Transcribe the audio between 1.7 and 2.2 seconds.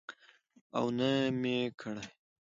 کړى.